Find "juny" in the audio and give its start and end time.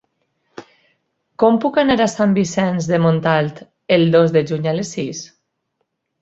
4.53-4.67